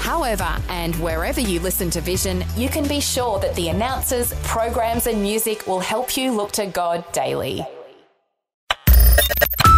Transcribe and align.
However, 0.00 0.56
and 0.70 0.96
wherever 0.96 1.42
you 1.42 1.60
listen 1.60 1.90
to 1.90 2.00
Vision, 2.00 2.42
you 2.56 2.70
can 2.70 2.88
be 2.88 3.00
sure 3.00 3.38
that 3.40 3.54
the 3.54 3.68
announcers, 3.68 4.32
programs, 4.42 5.06
and 5.06 5.20
music 5.20 5.66
will 5.66 5.78
help 5.78 6.16
you 6.16 6.32
look 6.32 6.52
to 6.52 6.64
God 6.66 7.04
daily. 7.12 7.66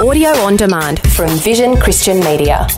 Audio 0.00 0.30
on 0.46 0.56
demand 0.56 1.00
from 1.12 1.28
Vision 1.38 1.76
Christian 1.76 2.20
Media. 2.20 2.68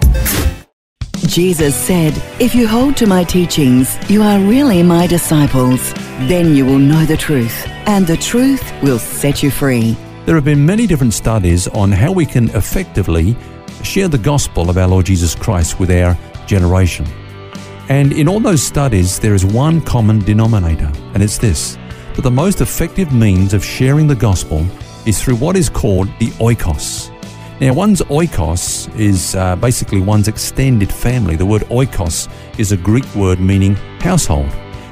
Jesus 1.27 1.77
said, 1.77 2.15
If 2.41 2.55
you 2.55 2.66
hold 2.66 2.97
to 2.97 3.07
my 3.07 3.25
teachings, 3.25 3.99
you 4.11 4.23
are 4.23 4.38
really 4.38 4.83
my 4.83 5.07
disciples. 5.07 5.93
Then 6.27 6.57
you 6.57 6.65
will 6.65 6.79
know 6.79 7.05
the 7.05 7.16
truth, 7.16 7.66
and 7.87 8.07
the 8.07 8.16
truth 8.16 8.73
will 8.83 8.99
set 8.99 9.43
you 9.43 9.51
free. 9.51 9.97
There 10.24 10.35
have 10.35 10.45
been 10.47 10.65
many 10.65 10.87
different 10.87 11.13
studies 11.13 11.69
on 11.69 11.93
how 11.93 12.11
we 12.11 12.24
can 12.24 12.49
effectively 12.51 13.37
share 13.83 14.09
the 14.09 14.19
gospel 14.19 14.71
of 14.71 14.79
our 14.79 14.88
Lord 14.88 15.05
Jesus 15.05 15.35
Christ 15.35 15.79
with 15.79 15.91
our 15.91 16.16
generation. 16.47 17.05
And 17.88 18.12
in 18.12 18.29
all 18.29 18.41
those 18.41 18.62
studies, 18.62 19.19
there 19.19 19.34
is 19.34 19.45
one 19.45 19.80
common 19.80 20.20
denominator, 20.20 20.91
and 21.12 21.23
it's 21.23 21.38
this 21.38 21.77
that 22.15 22.23
the 22.23 22.30
most 22.30 22.60
effective 22.60 23.12
means 23.12 23.52
of 23.55 23.65
sharing 23.65 24.07
the 24.07 24.15
gospel 24.15 24.65
is 25.05 25.20
through 25.20 25.34
what 25.37 25.57
is 25.57 25.69
called 25.69 26.09
the 26.20 26.29
oikos. 26.38 27.10
Now, 27.60 27.74
one's 27.74 28.02
oikos 28.02 28.95
is 28.99 29.35
uh, 29.35 29.57
basically 29.57 30.01
one's 30.01 30.29
extended 30.29 30.93
family. 30.93 31.37
The 31.37 31.46
word 31.46 31.62
oikos 31.62 32.29
is 32.59 32.73
a 32.73 32.77
Greek 32.77 33.05
word 33.15 33.40
meaning 33.40 33.74
household. 34.01 34.49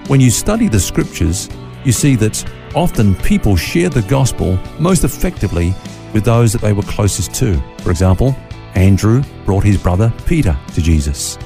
When 0.08 0.20
you 0.20 0.30
study 0.30 0.68
the 0.68 0.80
scriptures, 0.80 1.48
you 1.84 1.92
see 1.92 2.16
that 2.16 2.44
often 2.74 3.14
people 3.16 3.56
share 3.56 3.88
the 3.88 4.02
gospel 4.02 4.58
most 4.78 5.04
effectively 5.04 5.74
with 6.12 6.24
those 6.24 6.52
that 6.52 6.60
they 6.60 6.72
were 6.72 6.82
closest 6.82 7.32
to. 7.34 7.60
For 7.82 7.90
example, 7.90 8.36
Andrew 8.74 9.22
brought 9.44 9.64
his 9.64 9.80
brother 9.80 10.12
Peter 10.26 10.58
to 10.74 10.82
Jesus. 10.82 11.38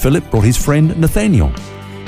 Philip 0.00 0.30
brought 0.30 0.44
his 0.44 0.56
friend 0.56 0.98
Nathaniel. 0.98 1.52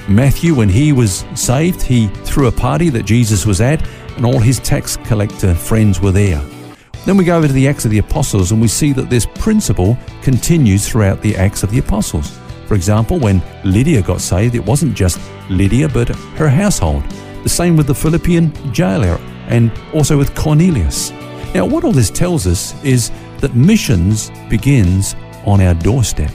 Matthew, 0.09 0.55
when 0.55 0.71
he 0.71 0.93
was 0.93 1.27
saved, 1.35 1.83
he 1.83 2.07
threw 2.25 2.47
a 2.47 2.53
party 2.53 2.89
that 2.89 3.05
Jesus 3.05 3.45
was 3.45 3.61
at, 3.61 3.87
and 4.17 4.25
all 4.25 4.39
his 4.39 4.59
tax 4.61 4.97
collector 4.97 5.55
friends 5.55 6.01
were 6.01 6.11
there. 6.11 6.43
Then 7.05 7.19
we 7.19 7.25
go 7.25 7.37
over 7.37 7.47
to 7.47 7.53
the 7.53 7.69
Acts 7.69 7.85
of 7.85 7.91
the 7.91 7.99
Apostles 7.99 8.51
and 8.51 8.63
we 8.63 8.69
see 8.69 8.95
that 8.95 9.11
this 9.11 9.27
principle 9.27 9.99
continues 10.23 10.89
throughout 10.89 11.21
the 11.21 11.37
Acts 11.37 11.63
of 11.65 11.71
the 11.71 11.81
Apostles. 11.81 12.39
For 12.67 12.77
example, 12.77 13.19
when 13.19 13.43
Lydia 13.63 14.01
got 14.01 14.23
saved, 14.23 14.55
it 14.55 14.65
wasn't 14.65 14.95
just 14.95 15.21
Lydia, 15.51 15.89
but 15.89 16.09
her 16.09 16.49
household. 16.49 17.03
The 17.43 17.51
same 17.51 17.77
with 17.77 17.89
the 17.89 17.95
Philippian 17.95 18.55
jailer 18.73 19.19
and 19.49 19.71
also 19.93 20.17
with 20.17 20.35
Cornelius. 20.35 21.11
Now, 21.55 21.67
what 21.67 21.85
all 21.85 21.93
this 21.93 22.09
tells 22.09 22.47
us 22.47 22.73
is 22.85 23.11
that 23.41 23.55
missions 23.55 24.31
begins 24.49 25.15
on 25.45 25.61
our 25.61 25.75
doorstep. 25.75 26.33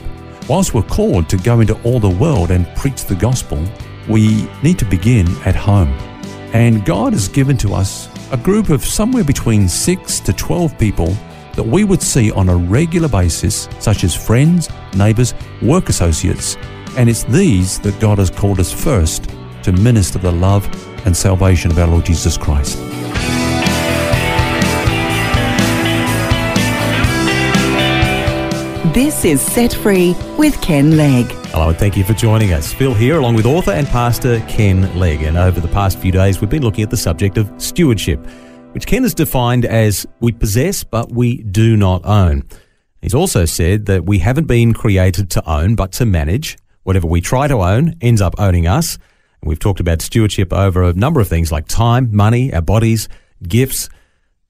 Whilst 0.50 0.74
we're 0.74 0.84
called 0.84 1.28
to 1.30 1.38
go 1.38 1.60
into 1.60 1.80
all 1.84 2.00
the 2.00 2.10
world 2.10 2.52
and 2.52 2.66
preach 2.76 3.04
the 3.04 3.16
gospel, 3.16 3.62
we 4.08 4.50
need 4.64 4.80
to 4.80 4.86
begin 4.86 5.28
at 5.46 5.56
home. 5.56 5.90
And 6.54 6.86
God 6.86 7.12
has 7.12 7.28
given 7.28 7.58
to 7.58 7.74
us 7.74 8.10
a 8.32 8.38
group 8.38 8.70
of 8.70 8.86
somewhere 8.86 9.26
between 9.26 9.68
6 9.68 10.20
to 10.22 10.32
12 10.32 10.80
people 10.80 11.14
that 11.56 11.64
we 11.64 11.84
would 11.84 12.02
see 12.02 12.32
on 12.32 12.48
a 12.48 12.56
regular 12.56 13.10
basis, 13.10 13.68
such 13.80 14.06
as 14.06 14.16
friends, 14.16 14.70
neighbours, 14.96 15.34
work 15.62 15.90
associates, 15.90 16.56
and 16.98 17.10
it's 17.10 17.26
these 17.26 17.80
that 17.82 18.00
God 18.00 18.18
has 18.18 18.30
called 18.30 18.62
us 18.62 18.72
first 18.72 19.30
to 19.64 19.74
minister 19.74 20.18
the 20.18 20.32
love 20.32 20.66
and 21.06 21.16
salvation 21.16 21.72
of 21.72 21.78
our 21.78 21.88
Lord 21.88 22.06
Jesus 22.06 22.38
Christ. 22.38 22.78
This 28.98 29.26
is 29.26 29.40
Set 29.40 29.74
Free 29.74 30.16
with 30.40 30.60
Ken 30.60 30.98
Legg. 30.98 31.28
Hello, 31.52 31.70
and 31.70 31.78
thank 31.78 31.96
you 31.96 32.04
for 32.04 32.14
joining 32.14 32.52
us. 32.52 32.74
Phil 32.74 32.96
here, 32.96 33.20
along 33.20 33.36
with 33.36 33.46
author 33.46 33.70
and 33.70 33.86
pastor 33.86 34.40
Ken 34.48 34.92
Legg. 34.98 35.22
And 35.22 35.38
over 35.38 35.60
the 35.60 35.68
past 35.68 36.00
few 36.00 36.12
days, 36.12 36.42
we've 36.42 36.50
been 36.50 36.64
looking 36.64 36.84
at 36.84 36.90
the 36.90 36.98
subject 36.98 37.38
of 37.38 37.48
stewardship, 37.62 38.20
which 38.72 38.88
Ken 38.88 39.04
has 39.04 39.14
defined 39.14 39.66
as 39.66 40.08
we 40.20 40.32
possess 40.32 40.84
but 40.84 41.12
we 41.12 41.44
do 41.44 41.78
not 41.78 42.04
own. 42.06 42.42
He's 43.00 43.14
also 43.14 43.46
said 43.46 43.86
that 43.86 44.08
we 44.08 44.18
haven't 44.18 44.48
been 44.48 44.74
created 44.74 45.30
to 45.30 45.48
own 45.48 45.76
but 45.76 45.92
to 45.92 46.06
manage. 46.08 46.58
Whatever 46.82 47.06
we 47.06 47.22
try 47.22 47.48
to 47.48 47.62
own 47.62 47.94
ends 48.02 48.20
up 48.20 48.34
owning 48.40 48.66
us. 48.66 48.96
And 49.44 49.50
we've 49.50 49.60
talked 49.60 49.80
about 49.80 50.02
stewardship 50.02 50.52
over 50.52 50.82
a 50.82 50.94
number 50.94 51.22
of 51.22 51.28
things 51.28 51.52
like 51.52 51.68
time, 51.68 52.16
money, 52.16 52.52
our 52.52 52.64
bodies, 52.64 53.10
gifts. 53.48 53.90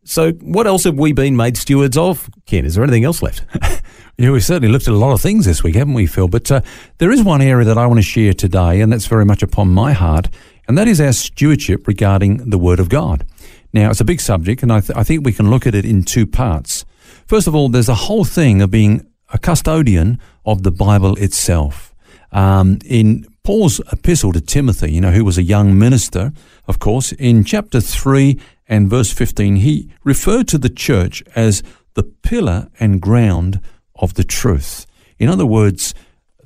So, 0.07 0.31
what 0.31 0.67
else 0.67 0.85
have 0.85 0.95
we 0.95 1.11
been 1.11 1.35
made 1.35 1.57
stewards 1.57 1.97
of, 1.97 2.29
Ken? 2.45 2.63
Is 2.63 2.75
there 2.75 2.83
anything 2.83 3.03
else 3.03 3.21
left? 3.21 3.43
Yeah, 4.19 4.31
we 4.31 4.39
certainly 4.39 4.69
looked 4.69 4.87
at 4.87 4.95
a 4.95 4.97
lot 4.97 5.13
of 5.13 5.21
things 5.21 5.45
this 5.45 5.61
week, 5.61 5.75
haven't 5.75 5.93
we, 5.93 6.07
Phil? 6.07 6.27
But 6.27 6.51
uh, 6.51 6.61
there 6.97 7.11
is 7.11 7.21
one 7.21 7.39
area 7.39 7.65
that 7.65 7.77
I 7.77 7.85
want 7.85 7.99
to 7.99 8.01
share 8.01 8.33
today, 8.33 8.81
and 8.81 8.91
that's 8.91 9.05
very 9.05 9.25
much 9.25 9.43
upon 9.43 9.67
my 9.69 9.93
heart, 9.93 10.27
and 10.67 10.75
that 10.75 10.87
is 10.87 10.99
our 10.99 11.13
stewardship 11.13 11.87
regarding 11.87 12.49
the 12.49 12.57
Word 12.57 12.79
of 12.79 12.89
God. 12.89 13.27
Now, 13.73 13.91
it's 13.91 14.01
a 14.01 14.05
big 14.05 14.19
subject, 14.19 14.63
and 14.63 14.73
I, 14.73 14.79
th- 14.79 14.97
I 14.97 15.03
think 15.03 15.23
we 15.23 15.33
can 15.33 15.51
look 15.51 15.67
at 15.67 15.75
it 15.75 15.85
in 15.85 16.01
two 16.01 16.25
parts. 16.25 16.83
First 17.27 17.45
of 17.45 17.53
all, 17.53 17.69
there's 17.69 17.89
a 17.89 17.93
whole 17.93 18.25
thing 18.25 18.59
of 18.63 18.71
being 18.71 19.05
a 19.31 19.37
custodian 19.37 20.19
of 20.47 20.63
the 20.63 20.71
Bible 20.71 21.15
itself. 21.17 21.93
Um, 22.31 22.79
in 22.85 23.27
Paul's 23.43 23.79
epistle 23.91 24.33
to 24.33 24.41
Timothy, 24.41 24.93
you 24.93 24.99
know, 24.99 25.11
who 25.11 25.25
was 25.25 25.37
a 25.37 25.43
young 25.43 25.77
minister, 25.77 26.33
of 26.67 26.79
course, 26.79 27.11
in 27.11 27.43
chapter 27.43 27.79
3 27.81 28.39
and 28.69 28.89
verse 28.89 29.11
15, 29.11 29.57
he 29.57 29.89
referred 30.03 30.47
to 30.49 30.57
the 30.57 30.69
church 30.69 31.23
as 31.35 31.63
the 31.93 32.03
pillar 32.03 32.69
and 32.79 33.01
ground 33.01 33.61
of 33.95 34.15
the 34.15 34.23
truth. 34.23 34.85
In 35.17 35.29
other 35.29 35.45
words, 35.45 35.93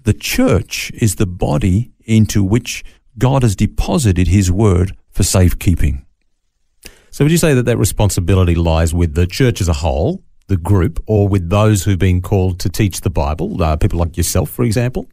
the 0.04 0.14
church 0.14 0.92
is 0.92 1.16
the 1.16 1.26
body 1.26 1.92
into 2.06 2.44
which 2.44 2.84
God 3.18 3.44
has 3.44 3.56
deposited 3.56 4.28
his 4.28 4.52
word 4.52 4.96
for 5.10 5.24
safekeeping. 5.24 6.06
So, 7.10 7.26
would 7.26 7.32
you 7.32 7.38
say 7.38 7.54
that 7.54 7.64
that 7.64 7.78
responsibility 7.78 8.56
lies 8.56 8.94
with 8.94 9.16
the 9.16 9.28
church 9.28 9.60
as 9.60 9.68
a 9.68 9.74
whole, 9.74 10.24
the 10.48 10.56
group, 10.56 11.04
or 11.08 11.28
with 11.28 11.50
those 11.50 11.84
who've 11.84 12.00
been 12.00 12.22
called 12.22 12.60
to 12.62 12.70
teach 12.70 13.02
the 13.02 13.10
Bible, 13.10 13.62
uh, 13.62 13.76
people 13.76 14.00
like 14.00 14.16
yourself, 14.16 14.50
for 14.50 14.64
example? 14.64 15.08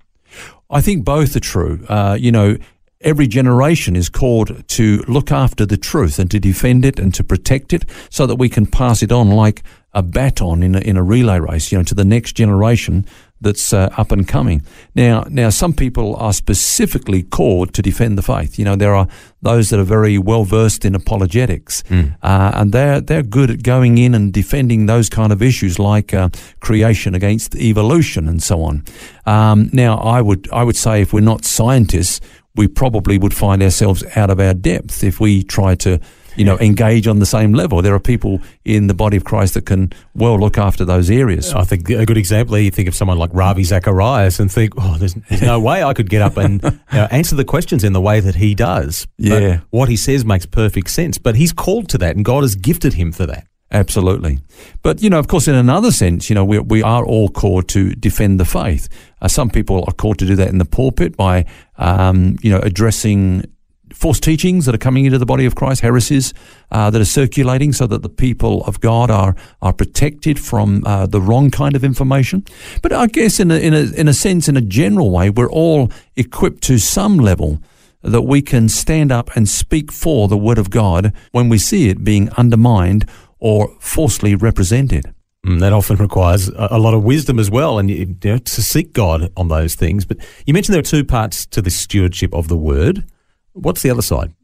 I 0.71 0.81
think 0.81 1.05
both 1.05 1.35
are 1.35 1.41
true. 1.41 1.85
Uh, 1.89 2.17
you 2.19 2.31
know, 2.31 2.57
every 3.01 3.27
generation 3.27 3.97
is 3.97 4.09
called 4.09 4.67
to 4.69 5.05
look 5.09 5.31
after 5.31 5.65
the 5.65 5.77
truth 5.77 6.19
and 6.19 6.31
to 6.31 6.41
defend 6.41 6.85
it 6.85 6.99
and 6.99 7.15
to 7.15 7.25
protect 7.25 7.73
it 7.73 7.85
so 8.11 8.27
that 8.27 8.37
we 8.37 8.49
can 8.49 8.67
pass 8.67 9.03
it 9.03 9.13
on 9.13 9.31
like 9.31 9.63
a 9.95 10.03
baton 10.03 10.63
in 10.63 10.75
a, 10.75 10.81
in 10.81 10.97
a 10.97 11.03
relay 11.03 11.39
race, 11.39 11.73
you 11.73 11.79
know, 11.79 11.85
to 11.85 11.95
the 11.95 12.05
next 12.05 12.33
generation 12.33 13.07
that's 13.41 13.73
uh, 13.73 13.89
up 13.97 14.13
and 14.13 14.27
coming. 14.27 14.63
Now, 14.95 15.25
now 15.31 15.49
some 15.51 15.73
people 15.73 16.17
are 16.17 16.33
specifically 16.33 17.23
called 17.23 17.73
to 17.75 17.83
defend 17.83 18.19
the 18.19 18.23
faith. 18.23 18.59
You 18.59 18.65
know, 18.65 18.77
there 18.77 18.95
are 18.95 19.07
those 19.41 19.71
that 19.71 19.79
are 19.79 19.85
very 19.85 20.19
well 20.19 20.45
versed 20.45 20.85
in 20.85 20.95
apologetics, 20.95 21.83
mm. 21.85 22.17
uh, 22.23 22.51
and 22.55 22.73
they're 22.73 23.01
they're 23.01 23.23
good 23.23 23.51
at 23.51 23.63
going 23.63 23.97
in 23.99 24.15
and 24.15 24.33
defending 24.33 24.87
those 24.87 25.09
kind 25.09 25.33
of 25.33 25.41
issues 25.41 25.79
like 25.79 26.13
uh, 26.13 26.29
creation 26.61 27.15
against 27.15 27.55
evolution 27.55 28.29
and 28.29 28.43
so 28.43 28.63
on. 28.63 28.85
Um, 29.25 29.71
now, 29.73 29.99
I 29.99 30.21
would 30.21 30.49
I 30.53 30.65
would 30.65 30.77
say 30.77 31.01
if 31.01 31.13
we're 31.13 31.21
not 31.21 31.45
scientists, 31.45 32.21
we 32.59 32.69
probably 32.69 33.17
would 33.17 33.33
find 33.33 33.63
ourselves 33.63 34.05
out 34.17 34.29
of 34.29 34.41
our 34.41 34.53
depth 34.53 35.03
if 35.05 35.21
we 35.21 35.43
try 35.45 35.75
to 35.77 35.99
you 36.37 36.45
know, 36.45 36.57
engage 36.61 37.09
on 37.09 37.19
the 37.19 37.27
same 37.27 37.53
level. 37.53 37.83
There 37.83 37.95
are 37.95 38.01
people 38.01 38.41
in 38.65 38.87
the 38.87 38.95
body 38.95 39.17
of 39.17 39.25
Christ 39.25 39.55
that 39.55 39.67
can 39.67 39.93
well 40.15 40.39
look 40.39 40.57
after 40.57 40.85
those 40.85 41.11
areas. 41.11 41.53
I 41.53 41.65
think 41.65 41.91
a 41.91 42.07
good 42.07 42.17
example, 42.17 42.57
you 42.59 42.71
think 42.71 42.87
of 42.87 42.95
someone 42.95 43.19
like 43.19 43.31
Ravi 43.33 43.65
Zacharias 43.65 44.39
and 44.39 44.51
think, 44.51 44.75
oh, 44.79 44.97
there's, 44.99 45.15
there's 45.15 45.43
no 45.43 45.59
way 45.59 45.83
I 45.83 45.95
could 45.95 46.09
get 46.09 46.23
up 46.23 46.37
and 46.37 46.63
you 46.63 46.71
know, 46.93 47.09
answer 47.11 47.35
the 47.35 47.45
questions 47.45 47.83
in 47.83 47.93
the 47.93 48.01
way 48.01 48.21
that 48.21 48.37
he 48.37 48.55
does. 48.55 49.09
Yeah. 49.19 49.39
But 49.39 49.61
what 49.71 49.89
he 49.89 49.97
says 49.97 50.25
makes 50.25 50.47
perfect 50.47 50.91
sense. 50.91 51.19
But 51.19 51.35
he's 51.35 51.53
called 51.53 51.89
to 51.89 51.99
that 51.99 52.15
and 52.15 52.25
God 52.25 52.45
has 52.45 52.55
gifted 52.55 52.95
him 52.95 53.11
for 53.11 53.27
that. 53.27 53.49
Absolutely. 53.71 54.39
But, 54.83 55.03
you 55.03 55.11
know, 55.11 55.19
of 55.19 55.29
course, 55.29 55.47
in 55.47 55.55
another 55.55 55.91
sense, 55.91 56.31
you 56.31 56.35
know, 56.35 56.45
we, 56.45 56.59
we 56.59 56.83
are 56.83 57.05
all 57.05 57.29
called 57.29 57.69
to 57.69 57.95
defend 57.95 58.41
the 58.41 58.47
faith. 58.47 58.89
Uh, 59.21 59.29
some 59.29 59.51
people 59.51 59.85
are 59.87 59.93
called 59.93 60.19
to 60.21 60.27
do 60.27 60.35
that 60.37 60.49
in 60.49 60.59
the 60.59 60.65
pulpit 60.65 61.17
by, 61.17 61.45
um, 61.77 62.37
you 62.41 62.51
know, 62.51 62.61
addressing 62.61 63.45
false 63.93 64.21
teachings 64.21 64.65
that 64.67 64.75
are 64.75 64.79
coming 64.79 65.05
into 65.05 65.19
the 65.19 65.27
body 65.27 65.45
of 65.45 65.55
Christ, 65.55 65.83
heresies 65.83 66.33
uh, 66.71 66.91
that 66.91 67.01
are 67.01 67.07
circulating, 67.07 67.73
so 67.73 67.87
that 67.87 68.03
the 68.03 68.09
people 68.09 68.65
of 68.65 68.81
God 68.81 69.11
are 69.11 69.35
are 69.61 69.73
protected 69.73 70.39
from 70.39 70.83
uh, 70.87 71.07
the 71.07 71.21
wrong 71.21 71.51
kind 71.51 71.75
of 71.77 71.85
information. 71.85 72.45
But 72.83 72.93
I 72.93 73.07
guess 73.07 73.41
in 73.41 73.51
a, 73.51 73.57
in 73.57 73.75
a 73.75 73.93
in 73.95 74.09
a 74.09 74.15
sense, 74.15 74.49
in 74.49 74.57
a 74.57 74.63
general 74.63 75.11
way, 75.11 75.31
we're 75.31 75.51
all 75.51 75.91
equipped 76.17 76.63
to 76.65 76.79
some 76.79 77.19
level 77.19 77.61
that 78.03 78.23
we 78.23 78.41
can 78.41 78.69
stand 78.69 79.11
up 79.11 79.35
and 79.37 79.49
speak 79.49 79.91
for 79.91 80.29
the 80.29 80.37
Word 80.37 80.59
of 80.59 80.71
God 80.71 81.13
when 81.33 81.49
we 81.49 81.59
see 81.59 81.89
it 81.89 82.05
being 82.05 82.31
undermined 82.31 83.05
or 83.39 83.75
falsely 83.81 84.35
represented. 84.35 85.15
Mm, 85.47 85.61
that 85.61 85.73
often 85.73 85.97
requires 86.09 86.49
a, 86.49 86.69
a 86.73 86.79
lot 86.79 86.95
of 86.95 87.05
wisdom 87.05 87.39
as 87.39 87.51
well, 87.51 87.79
and 87.79 87.91
you 87.91 88.17
know, 88.25 88.39
to 88.39 88.63
seek 88.63 88.93
God 88.93 89.33
on 89.37 89.49
those 89.49 89.75
things. 89.75 90.05
But 90.05 90.19
you 90.47 90.55
mentioned 90.55 90.75
there 90.75 90.81
are 90.81 90.83
two 90.83 91.05
parts 91.05 91.47
to 91.47 91.63
the 91.63 91.71
stewardship 91.71 92.35
of 92.35 92.49
the 92.49 92.57
Word. 92.57 93.05
What's 93.53 93.83
the 93.83 93.91
other 93.91 94.03
side? 94.03 94.35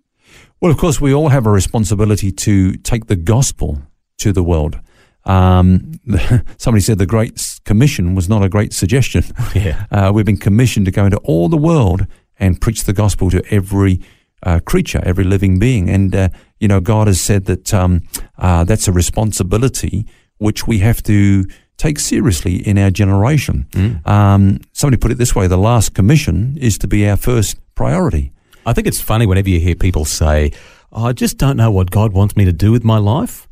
Well, 0.60 0.70
of 0.70 0.78
course, 0.78 1.00
we 1.00 1.12
all 1.12 1.28
have 1.28 1.46
a 1.46 1.50
responsibility 1.50 2.32
to 2.32 2.74
take 2.76 3.06
the 3.06 3.16
gospel 3.16 3.82
to 4.18 4.32
the 4.32 4.42
world. 4.42 4.80
Um, 5.24 6.00
somebody 6.58 6.80
said 6.80 6.98
the 6.98 7.06
Great 7.06 7.60
Commission 7.64 8.14
was 8.14 8.28
not 8.28 8.42
a 8.42 8.48
great 8.48 8.72
suggestion. 8.72 9.24
Yeah. 9.54 9.86
Uh, 9.90 10.10
we've 10.12 10.24
been 10.24 10.36
commissioned 10.36 10.86
to 10.86 10.92
go 10.92 11.04
into 11.04 11.18
all 11.18 11.48
the 11.48 11.56
world 11.56 12.06
and 12.38 12.60
preach 12.60 12.84
the 12.84 12.92
gospel 12.92 13.30
to 13.30 13.42
every 13.50 14.00
uh, 14.44 14.60
creature, 14.60 15.00
every 15.04 15.24
living 15.24 15.58
being. 15.58 15.88
And, 15.88 16.14
uh, 16.14 16.28
you 16.60 16.68
know, 16.68 16.80
God 16.80 17.06
has 17.06 17.20
said 17.20 17.46
that 17.46 17.74
um, 17.74 18.02
uh, 18.38 18.64
that's 18.64 18.88
a 18.88 18.92
responsibility 18.92 20.06
which 20.38 20.66
we 20.66 20.78
have 20.78 21.02
to 21.04 21.44
take 21.76 21.98
seriously 21.98 22.56
in 22.56 22.78
our 22.78 22.90
generation. 22.90 23.66
Mm. 23.72 24.06
Um, 24.06 24.60
somebody 24.72 25.00
put 25.00 25.10
it 25.10 25.18
this 25.18 25.34
way 25.34 25.46
the 25.46 25.56
last 25.56 25.94
commission 25.94 26.56
is 26.60 26.78
to 26.78 26.88
be 26.88 27.08
our 27.08 27.16
first 27.16 27.58
priority. 27.74 28.32
I 28.66 28.72
think 28.72 28.86
it's 28.86 29.00
funny 29.00 29.26
whenever 29.26 29.50
you 29.50 29.60
hear 29.60 29.74
people 29.74 30.04
say, 30.04 30.52
oh, 30.92 31.06
I 31.06 31.12
just 31.12 31.38
don't 31.38 31.56
know 31.56 31.70
what 31.70 31.90
God 31.90 32.12
wants 32.12 32.36
me 32.36 32.44
to 32.44 32.52
do 32.52 32.72
with 32.72 32.84
my 32.84 32.98
life. 32.98 33.48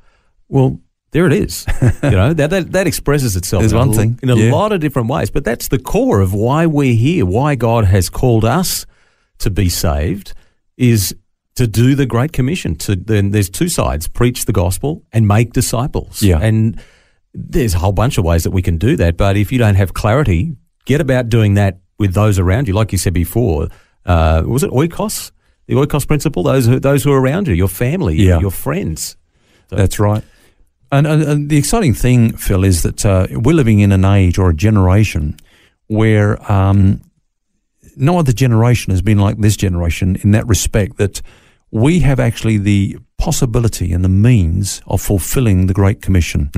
Well, 0.49 0.81
there 1.11 1.27
it 1.27 1.33
is. 1.33 1.67
you 2.03 2.11
know, 2.11 2.33
that, 2.33 2.51
that, 2.51 2.73
that 2.73 2.87
expresses 2.87 3.37
itself 3.37 3.63
There's 3.63 3.73
in, 3.73 3.79
one 3.79 3.91
a, 3.91 3.95
thing, 3.95 4.19
in 4.23 4.31
a 4.31 4.37
yeah. 4.37 4.53
lot 4.53 4.73
of 4.73 4.81
different 4.81 5.09
ways. 5.09 5.31
But 5.31 5.45
that's 5.45 5.69
the 5.69 5.79
core 5.79 6.21
of 6.21 6.33
why 6.33 6.67
we're 6.67 6.95
here, 6.95 7.27
why 7.27 7.55
God 7.55 7.85
has 7.85 8.09
called 8.09 8.45
us 8.45 8.87
to 9.39 9.51
be 9.51 9.69
saved, 9.69 10.33
is 10.77 11.15
to 11.55 11.67
do 11.67 11.95
the 11.95 12.07
Great 12.07 12.33
Commission. 12.33 12.75
To 12.77 12.97
then 12.97 13.31
there's 13.31 13.51
two 13.51 13.69
sides: 13.69 14.09
preach 14.09 14.45
the 14.47 14.53
gospel 14.53 15.03
and 15.13 15.27
make 15.29 15.53
disciples. 15.53 16.23
Yeah. 16.23 16.39
and 16.41 16.81
there's 17.35 17.75
a 17.75 17.79
whole 17.79 17.93
bunch 17.93 18.19
of 18.19 18.25
ways 18.25 18.43
that 18.45 18.51
we 18.51 18.61
can 18.63 18.77
do 18.77 18.95
that. 18.97 19.17
But 19.17 19.37
if 19.37 19.51
you 19.53 19.59
don't 19.59 19.77
have 19.77 19.95
clarity, 19.95 20.55
get 20.85 21.01
about 21.01 21.29
doing 21.31 21.55
that 21.55 21.79
with 21.99 22.13
those 22.15 22.39
around 22.39 22.69
you. 22.69 22.75
Like 22.75 22.93
you 22.93 22.99
said 22.99 23.15
before, 23.15 23.69
uh, 24.05 24.43
was 24.47 24.63
it 24.63 24.71
oikos? 24.71 25.31
The 25.67 25.75
oikos 25.75 26.07
principle. 26.07 26.43
Those 26.43 26.67
who, 26.67 26.79
those 26.79 27.05
who 27.05 27.13
are 27.13 27.21
around 27.21 27.49
you, 27.49 27.55
your 27.55 27.69
family, 27.69 28.17
Yeah. 28.17 28.39
your 28.41 28.51
friends. 28.51 29.17
So- 29.71 29.77
That's 29.77 29.99
right. 29.99 30.23
And, 30.91 31.07
and, 31.07 31.23
and 31.23 31.49
the 31.49 31.57
exciting 31.57 31.95
thing, 31.95 32.37
Phil, 32.37 32.65
is 32.65 32.83
that 32.83 33.07
uh, 33.07 33.27
we're 33.31 33.55
living 33.57 33.79
in 33.81 33.93
an 33.93 34.05
age 34.05 34.37
or 34.39 34.51
a 34.51 34.55
generation 34.55 35.39
where 35.87 36.37
um, 36.53 37.01
no 37.97 38.19
other 38.19 38.33
generation 38.33 38.91
has 38.91 39.03
been 39.03 39.19
like 39.19 39.39
this 39.39 39.57
generation 39.57 40.17
in 40.23 40.31
that 40.33 40.47
respect 40.47 40.97
that 40.99 41.23
we 41.71 42.01
have 42.01 42.21
actually 42.21 42.59
the 42.59 42.99
possibility 43.19 43.93
and 43.93 44.05
the 44.05 44.09
means 44.09 44.83
of 44.87 45.01
fulfilling 45.01 45.67
the 45.67 45.75
Great 45.75 46.03
Commission. 46.03 46.51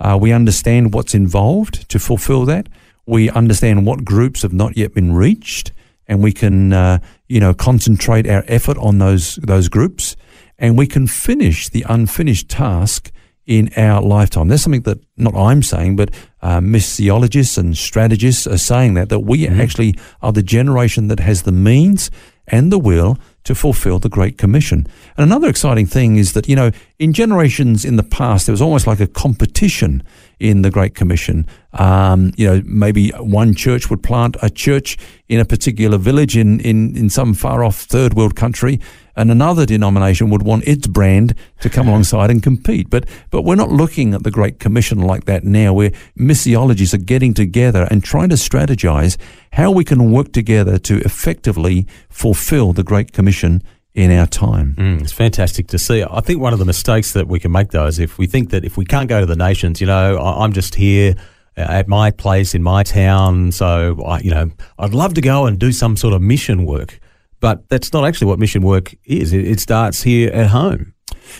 Uh, 0.00 0.18
we 0.20 0.32
understand 0.32 0.92
what's 0.94 1.14
involved 1.14 1.88
to 1.88 1.98
fulfill 1.98 2.44
that. 2.46 2.68
We 3.06 3.30
understand 3.30 3.86
what 3.86 4.04
groups 4.04 4.42
have 4.42 4.52
not 4.52 4.76
yet 4.76 4.92
been 4.94 5.12
reached, 5.14 5.72
and 6.08 6.22
we 6.22 6.32
can, 6.32 6.72
uh, 6.72 6.98
you 7.28 7.38
know, 7.38 7.54
concentrate 7.54 8.26
our 8.28 8.44
effort 8.48 8.76
on 8.78 8.98
those 8.98 9.36
those 9.36 9.68
groups, 9.68 10.16
and 10.58 10.76
we 10.76 10.86
can 10.86 11.06
finish 11.06 11.68
the 11.68 11.84
unfinished 11.88 12.48
task 12.48 13.12
in 13.46 13.70
our 13.76 14.02
lifetime. 14.02 14.48
That's 14.48 14.62
something 14.62 14.82
that 14.82 14.98
not 15.16 15.34
I'm 15.34 15.62
saying, 15.62 15.96
but 15.96 16.10
uh, 16.42 16.60
missiologists 16.60 17.56
and 17.56 17.76
strategists 17.76 18.46
are 18.46 18.58
saying 18.58 18.94
that 18.94 19.08
that 19.08 19.20
we 19.20 19.48
actually 19.48 19.94
are 20.20 20.32
the 20.32 20.42
generation 20.42 21.08
that 21.08 21.20
has 21.20 21.42
the 21.42 21.52
means 21.52 22.10
and 22.48 22.70
the 22.70 22.78
will 22.78 23.18
to 23.44 23.54
fulfill 23.54 23.98
the 23.98 24.08
Great 24.08 24.38
Commission. 24.38 24.86
And 25.16 25.24
another 25.24 25.48
exciting 25.48 25.86
thing 25.86 26.16
is 26.16 26.32
that, 26.32 26.48
you 26.48 26.56
know, 26.56 26.70
in 26.98 27.12
generations 27.12 27.84
in 27.84 27.96
the 27.96 28.02
past, 28.02 28.46
there 28.46 28.52
was 28.52 28.62
almost 28.62 28.86
like 28.86 29.00
a 29.00 29.06
competition 29.06 30.02
in 30.38 30.62
the 30.62 30.70
Great 30.70 30.94
Commission. 30.94 31.46
Um, 31.72 32.32
you 32.36 32.46
know, 32.46 32.62
maybe 32.64 33.10
one 33.10 33.54
church 33.54 33.88
would 33.88 34.02
plant 34.02 34.36
a 34.42 34.50
church 34.50 34.98
in 35.28 35.40
a 35.40 35.44
particular 35.44 35.98
village 35.98 36.36
in, 36.36 36.60
in, 36.60 36.96
in 36.96 37.08
some 37.10 37.34
far 37.34 37.62
off 37.62 37.82
third 37.82 38.14
world 38.14 38.34
country, 38.34 38.80
and 39.16 39.30
another 39.30 39.66
denomination 39.66 40.30
would 40.30 40.42
want 40.42 40.66
its 40.66 40.86
brand 40.86 41.34
to 41.60 41.70
come 41.70 41.88
alongside 41.88 42.30
and 42.30 42.42
compete. 42.42 42.90
But 42.90 43.08
but 43.30 43.42
we're 43.42 43.56
not 43.56 43.70
looking 43.70 44.14
at 44.14 44.22
the 44.22 44.30
Great 44.30 44.60
Commission 44.60 45.00
like 45.00 45.24
that 45.24 45.44
now. 45.44 45.72
Where 45.72 45.90
missiologies 46.18 46.94
are 46.94 46.98
getting 46.98 47.34
together 47.34 47.88
and 47.90 48.04
trying 48.04 48.28
to 48.28 48.36
strategize 48.36 49.16
how 49.52 49.70
we 49.70 49.84
can 49.84 50.10
work 50.12 50.32
together 50.32 50.78
to 50.78 50.98
effectively 51.00 51.86
fulfill 52.08 52.72
the 52.72 52.84
Great 52.84 53.12
Commission 53.12 53.62
in 53.94 54.10
our 54.10 54.26
time. 54.26 54.74
Mm, 54.76 55.00
it's 55.00 55.12
fantastic 55.12 55.68
to 55.68 55.78
see. 55.78 56.04
I 56.08 56.20
think 56.20 56.40
one 56.40 56.52
of 56.52 56.58
the 56.58 56.66
mistakes 56.66 57.12
that 57.12 57.28
we 57.28 57.40
can 57.40 57.50
make, 57.50 57.70
though, 57.70 57.86
is 57.86 57.98
if 57.98 58.18
we 58.18 58.26
think 58.26 58.50
that 58.50 58.62
if 58.64 58.76
we 58.76 58.84
can't 58.84 59.08
go 59.08 59.20
to 59.20 59.26
the 59.26 59.36
nations, 59.36 59.80
you 59.80 59.86
know, 59.86 60.18
I'm 60.18 60.52
just 60.52 60.74
here 60.74 61.16
at 61.56 61.88
my 61.88 62.10
place 62.10 62.54
in 62.54 62.62
my 62.62 62.82
town, 62.82 63.50
so 63.52 64.02
I, 64.04 64.18
you 64.20 64.30
know, 64.30 64.50
I'd 64.78 64.92
love 64.92 65.14
to 65.14 65.22
go 65.22 65.46
and 65.46 65.58
do 65.58 65.72
some 65.72 65.96
sort 65.96 66.12
of 66.12 66.20
mission 66.20 66.66
work. 66.66 67.00
But 67.46 67.68
that's 67.68 67.92
not 67.92 68.04
actually 68.04 68.26
what 68.28 68.38
mission 68.40 68.62
work 68.62 68.94
is. 69.04 69.32
It, 69.32 69.46
it 69.46 69.60
starts 69.60 70.02
here 70.02 70.30
at 70.32 70.48
home. 70.48 70.94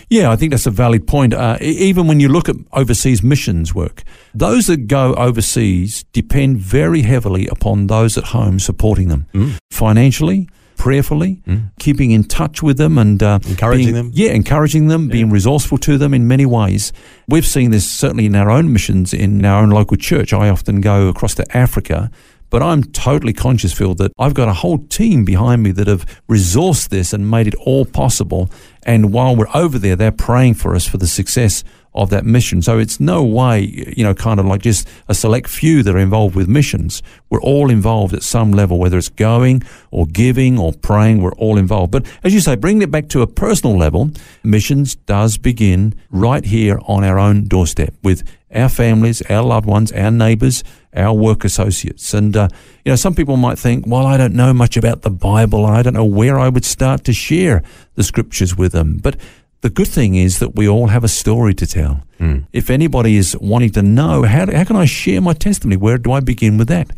Yeah, 0.09 0.31
I 0.31 0.35
think 0.37 0.51
that's 0.51 0.65
a 0.65 0.71
valid 0.71 1.05
point. 1.07 1.33
Uh, 1.33 1.57
even 1.61 2.07
when 2.07 2.19
you 2.19 2.29
look 2.29 2.47
at 2.49 2.55
overseas 2.73 3.21
missions 3.23 3.73
work, 3.75 4.03
those 4.33 4.67
that 4.67 4.87
go 4.87 5.13
overseas 5.15 6.03
depend 6.13 6.57
very 6.59 7.01
heavily 7.01 7.47
upon 7.47 7.87
those 7.87 8.17
at 8.17 8.25
home 8.25 8.59
supporting 8.59 9.07
them 9.09 9.27
financially, 9.71 10.49
prayerfully, 10.77 11.41
keeping 11.79 12.11
in 12.11 12.23
touch 12.23 12.61
with 12.63 12.77
them, 12.77 12.97
and 12.97 13.21
uh, 13.23 13.39
Encouraging 13.47 13.85
being- 13.85 13.95
them. 13.95 14.11
Yeah, 14.13 14.31
encouraging 14.31 14.87
them, 14.87 15.07
being 15.09 15.29
resourceful 15.29 15.77
to 15.79 15.97
them 15.97 16.13
in 16.13 16.27
many 16.27 16.45
ways. 16.45 16.91
We've 17.27 17.45
seen 17.45 17.71
this 17.71 17.89
certainly 17.89 18.25
in 18.25 18.35
our 18.35 18.49
own 18.49 18.71
missions 18.73 19.13
in 19.13 19.43
our 19.45 19.61
own 19.63 19.69
local 19.71 19.97
church. 19.97 20.33
I 20.33 20.49
often 20.49 20.81
go 20.81 21.07
across 21.09 21.33
to 21.35 21.57
Africa. 21.57 22.11
But 22.49 22.63
I'm 22.63 22.83
totally 22.83 23.33
conscious, 23.33 23.73
Phil, 23.73 23.93
that 23.95 24.11
I've 24.17 24.33
got 24.33 24.47
a 24.47 24.53
whole 24.53 24.77
team 24.77 25.25
behind 25.25 25.63
me 25.63 25.71
that 25.71 25.87
have 25.87 26.05
resourced 26.29 26.89
this 26.89 27.13
and 27.13 27.29
made 27.29 27.47
it 27.47 27.55
all 27.55 27.85
possible. 27.85 28.49
And 28.83 29.11
while 29.11 29.35
we're 29.35 29.47
over 29.53 29.77
there, 29.77 29.95
they're 29.95 30.11
praying 30.11 30.55
for 30.55 30.75
us 30.75 30.87
for 30.87 30.97
the 30.97 31.07
success 31.07 31.63
of 31.97 32.11
that 32.11 32.25
mission. 32.25 32.61
So 32.61 32.77
it's 32.77 32.99
no 32.99 33.23
way, 33.23 33.61
you 33.97 34.03
know, 34.03 34.13
kind 34.13 34.39
of 34.39 34.45
like 34.45 34.61
just 34.61 34.87
a 35.07 35.15
select 35.15 35.49
few 35.49 35.81
that 35.83 35.95
are 35.95 35.99
involved 35.99 36.35
with 36.35 36.47
missions. 36.47 37.01
We're 37.29 37.41
all 37.41 37.71
involved 37.71 38.13
at 38.13 38.21
some 38.21 38.51
level, 38.51 38.77
whether 38.77 38.99
it's 38.99 39.09
going 39.09 39.63
or 39.89 40.05
giving 40.05 40.59
or 40.59 40.73
praying, 40.73 41.21
we're 41.21 41.33
all 41.33 41.57
involved. 41.57 41.91
But 41.91 42.05
as 42.23 42.35
you 42.35 42.39
say, 42.39 42.55
bringing 42.55 42.83
it 42.83 42.91
back 42.91 43.09
to 43.09 43.23
a 43.23 43.27
personal 43.27 43.75
level, 43.75 44.11
missions 44.43 44.95
does 44.95 45.37
begin 45.39 45.95
right 46.11 46.45
here 46.45 46.79
on 46.85 47.03
our 47.03 47.17
own 47.17 47.45
doorstep 47.45 47.95
with 48.03 48.23
our 48.53 48.69
families, 48.69 49.21
our 49.23 49.43
loved 49.43 49.65
ones, 49.65 49.91
our 49.91 50.11
neighbors, 50.11 50.63
our 50.97 51.13
work 51.13 51.45
associates. 51.45 52.13
And, 52.13 52.35
uh, 52.35 52.49
you 52.83 52.91
know, 52.91 52.95
some 52.95 53.15
people 53.15 53.37
might 53.37 53.59
think, 53.59 53.85
well, 53.87 54.05
I 54.05 54.17
don't 54.17 54.33
know 54.33 54.53
much 54.53 54.77
about 54.77 55.03
the 55.03 55.11
Bible 55.11 55.65
and 55.65 55.75
I 55.75 55.83
don't 55.83 55.93
know 55.93 56.05
where 56.05 56.39
I 56.39 56.49
would 56.49 56.65
start 56.65 57.03
to 57.05 57.13
share 57.13 57.63
the 57.95 58.03
scriptures 58.03 58.57
with 58.57 58.71
them. 58.71 58.97
But 59.01 59.15
the 59.61 59.69
good 59.69 59.87
thing 59.87 60.15
is 60.15 60.39
that 60.39 60.55
we 60.55 60.67
all 60.67 60.87
have 60.87 61.03
a 61.03 61.07
story 61.07 61.53
to 61.55 61.67
tell. 61.67 62.03
If 62.51 62.69
anybody 62.69 63.15
is 63.15 63.37
wanting 63.37 63.71
to 63.71 63.81
know, 63.81 64.23
how, 64.23 64.51
how 64.51 64.63
can 64.63 64.75
I 64.75 64.85
share 64.85 65.21
my 65.21 65.33
testimony? 65.33 65.77
Where 65.77 65.97
do 65.97 66.11
I 66.11 66.19
begin 66.19 66.57
with 66.57 66.67
that? 66.69 66.89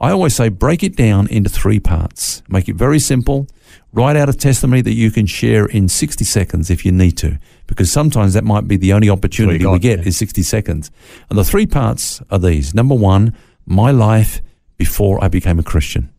I 0.00 0.10
always 0.10 0.34
say 0.34 0.48
break 0.48 0.82
it 0.82 0.96
down 0.96 1.28
into 1.28 1.48
three 1.50 1.78
parts. 1.78 2.42
Make 2.48 2.68
it 2.68 2.76
very 2.76 2.98
simple. 2.98 3.46
Write 3.94 4.16
out 4.16 4.30
a 4.30 4.32
testimony 4.32 4.80
that 4.80 4.94
you 4.94 5.10
can 5.10 5.26
share 5.26 5.66
in 5.66 5.86
60 5.86 6.24
seconds 6.24 6.70
if 6.70 6.86
you 6.86 6.92
need 6.92 7.18
to, 7.18 7.38
because 7.66 7.92
sometimes 7.92 8.32
that 8.32 8.42
might 8.42 8.66
be 8.66 8.78
the 8.78 8.94
only 8.94 9.10
opportunity 9.10 9.66
we 9.66 9.78
get 9.78 9.98
yeah. 9.98 10.06
is 10.06 10.16
60 10.16 10.42
seconds. 10.42 10.90
And 11.28 11.38
the 11.38 11.44
three 11.44 11.66
parts 11.66 12.22
are 12.30 12.38
these. 12.38 12.74
Number 12.74 12.94
one, 12.94 13.36
my 13.66 13.90
life 13.90 14.40
before 14.78 15.22
I 15.22 15.28
became 15.28 15.58
a 15.58 15.62
Christian. 15.62 16.10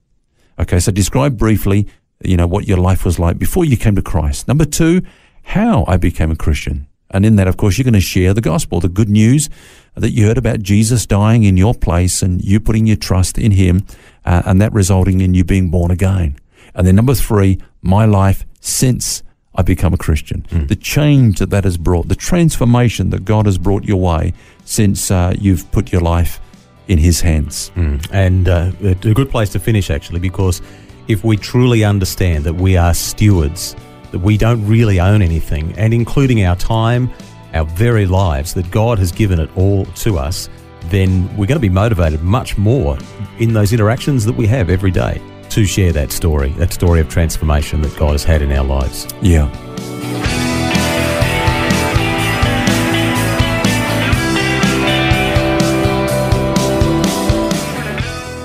Okay, 0.59 0.79
so 0.79 0.91
describe 0.91 1.35
briefly, 1.35 1.87
you 2.23 2.37
know, 2.37 2.45
what 2.45 2.67
your 2.67 2.77
life 2.77 3.05
was 3.05 3.17
like 3.17 3.39
before 3.39 3.65
you 3.65 3.75
came 3.75 3.95
to 3.95 4.03
Christ. 4.03 4.47
Number 4.47 4.65
two, 4.65 5.01
how 5.41 5.83
I 5.87 5.97
became 5.97 6.29
a 6.29 6.35
Christian. 6.35 6.87
And 7.09 7.25
in 7.25 7.35
that, 7.37 7.47
of 7.47 7.57
course, 7.57 7.77
you're 7.77 7.83
going 7.83 7.93
to 7.93 8.01
share 8.01 8.33
the 8.33 8.41
gospel, 8.41 8.79
the 8.79 8.89
good 8.89 9.09
news 9.09 9.49
that 9.95 10.11
you 10.11 10.27
heard 10.27 10.37
about 10.37 10.61
Jesus 10.61 11.05
dying 11.05 11.43
in 11.43 11.57
your 11.57 11.73
place 11.73 12.21
and 12.21 12.43
you 12.43 12.59
putting 12.59 12.87
your 12.87 12.97
trust 12.97 13.37
in 13.37 13.51
him, 13.51 13.85
uh, 14.25 14.43
and 14.45 14.61
that 14.61 14.73
resulting 14.73 15.21
in 15.21 15.33
you 15.33 15.43
being 15.43 15.69
born 15.69 15.91
again. 15.91 16.37
And 16.75 16.85
then 16.87 16.95
number 16.95 17.13
three, 17.15 17.59
my 17.81 18.05
life 18.05 18.45
since 18.59 19.23
I 19.55 19.61
become 19.61 19.93
a 19.93 19.97
Christian. 19.97 20.45
The 20.67 20.75
change 20.75 21.37
that 21.39 21.51
that 21.51 21.63
has 21.63 21.77
brought, 21.77 22.07
the 22.07 22.15
transformation 22.15 23.11
that 23.11 23.23
God 23.23 23.45
has 23.45 23.57
brought 23.57 23.83
your 23.83 23.97
way 24.01 24.33
since 24.65 25.11
uh, 25.11 25.35
you've 25.39 25.71
put 25.71 25.91
your 25.91 26.01
life 26.01 26.39
in 26.87 26.97
his 26.97 27.21
hands. 27.21 27.71
And 28.11 28.49
uh, 28.49 28.71
a 28.81 28.95
good 28.95 29.29
place 29.29 29.49
to 29.51 29.59
finish, 29.59 29.89
actually, 29.91 30.19
because 30.19 30.61
if 31.07 31.23
we 31.23 31.37
truly 31.37 31.83
understand 31.83 32.45
that 32.45 32.55
we 32.55 32.77
are 32.77 32.93
stewards, 32.93 33.75
that 34.11 34.19
we 34.19 34.37
don't 34.37 34.65
really 34.67 34.99
own 34.99 35.21
anything, 35.21 35.73
and 35.77 35.93
including 35.93 36.43
our 36.45 36.55
time, 36.55 37.11
our 37.53 37.65
very 37.65 38.07
lives, 38.07 38.53
that 38.55 38.71
God 38.71 38.97
has 38.97 39.11
given 39.11 39.39
it 39.39 39.49
all 39.55 39.85
to 39.85 40.17
us, 40.17 40.49
then 40.85 41.27
we're 41.37 41.45
going 41.45 41.59
to 41.59 41.59
be 41.59 41.69
motivated 41.69 42.23
much 42.23 42.57
more 42.57 42.97
in 43.39 43.53
those 43.53 43.71
interactions 43.71 44.25
that 44.25 44.35
we 44.35 44.47
have 44.47 44.69
every 44.69 44.91
day. 44.91 45.21
To 45.53 45.65
share 45.65 45.91
that 45.91 46.11
story, 46.11 46.49
that 46.53 46.73
story 46.73 46.99
of 46.99 47.09
transformation 47.09 47.81
that 47.83 47.95
God 47.95 48.13
has 48.13 48.23
had 48.23 48.41
in 48.41 48.51
our 48.51 48.63
lives. 48.63 49.07
Yeah. 49.21 49.51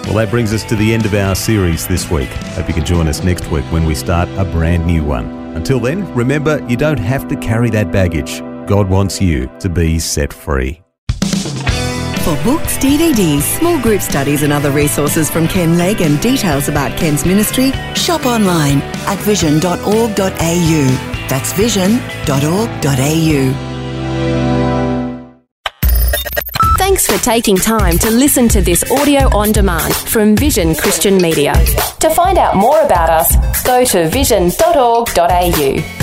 Well, 0.04 0.16
that 0.16 0.30
brings 0.30 0.52
us 0.52 0.64
to 0.64 0.76
the 0.76 0.92
end 0.92 1.06
of 1.06 1.14
our 1.14 1.34
series 1.34 1.86
this 1.86 2.10
week. 2.10 2.28
Hope 2.28 2.68
you 2.68 2.74
can 2.74 2.84
join 2.84 3.08
us 3.08 3.22
next 3.22 3.50
week 3.50 3.64
when 3.66 3.84
we 3.84 3.94
start 3.94 4.28
a 4.30 4.44
brand 4.44 4.86
new 4.86 5.02
one. 5.02 5.26
Until 5.56 5.80
then, 5.80 6.12
remember 6.14 6.64
you 6.68 6.76
don't 6.76 6.98
have 6.98 7.26
to 7.28 7.36
carry 7.36 7.70
that 7.70 7.90
baggage. 7.90 8.40
God 8.68 8.88
wants 8.88 9.20
you 9.20 9.50
to 9.60 9.70
be 9.70 9.98
set 9.98 10.32
free. 10.32 10.82
For 12.28 12.36
books, 12.44 12.76
DVDs, 12.76 13.40
small 13.40 13.80
group 13.80 14.02
studies, 14.02 14.42
and 14.42 14.52
other 14.52 14.70
resources 14.70 15.30
from 15.30 15.48
Ken 15.48 15.78
Legg 15.78 16.02
and 16.02 16.20
details 16.20 16.68
about 16.68 16.94
Ken's 16.98 17.24
ministry, 17.24 17.72
shop 17.94 18.26
online 18.26 18.82
at 19.08 19.16
vision.org.au. 19.20 20.18
That's 21.30 21.54
vision.org.au. 21.54 22.04
Thanks 26.76 27.06
for 27.06 27.16
taking 27.24 27.56
time 27.56 27.96
to 27.96 28.10
listen 28.10 28.46
to 28.48 28.60
this 28.60 28.84
audio 28.90 29.34
on 29.34 29.50
demand 29.50 29.94
from 29.94 30.36
Vision 30.36 30.74
Christian 30.74 31.16
Media. 31.16 31.54
To 32.00 32.10
find 32.10 32.36
out 32.36 32.56
more 32.56 32.82
about 32.82 33.08
us, 33.08 33.62
go 33.64 33.86
to 33.86 34.06
vision.org.au. 34.10 35.97